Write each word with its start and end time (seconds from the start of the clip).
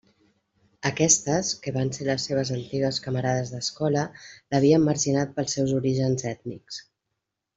Aquestes, 0.89 1.49
que 1.65 1.73
van 1.75 1.91
ser 1.97 2.07
les 2.07 2.25
seves 2.29 2.51
antigues 2.55 2.99
camarades 3.03 3.51
d'escola, 3.57 4.07
l'havien 4.55 4.87
marginat 4.89 5.37
pels 5.37 5.57
seus 5.59 5.75
orígens 5.83 6.27
ètnics. 6.33 6.83